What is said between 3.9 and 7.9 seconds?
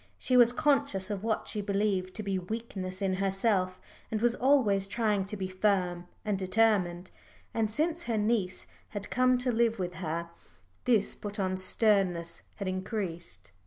and was always trying to be firm and determined. And